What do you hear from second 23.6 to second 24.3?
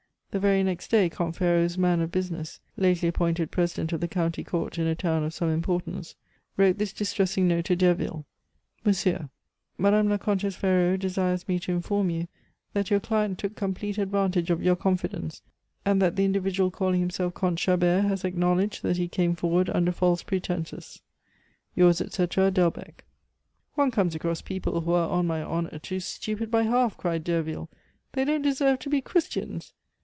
"One comes